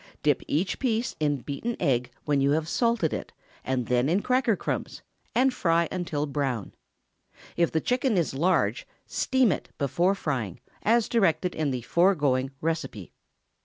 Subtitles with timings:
[0.23, 3.31] Dip each piece in beaten egg when you have salted it,
[3.63, 5.03] then in cracker crumbs,
[5.35, 6.73] and fry until brown.
[7.55, 13.11] If the chicken is large, steam it before frying, as directed in the foregoing receipt.